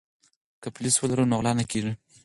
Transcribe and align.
که 0.61 0.67
پولیس 0.75 0.95
ولرو 0.99 1.25
نو 1.31 1.37
غلا 1.39 1.51
نه 1.59 1.65
کیږي. 1.71 1.93